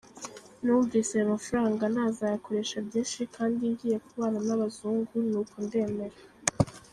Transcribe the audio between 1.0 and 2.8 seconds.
ayo mafaranga nazayakoresha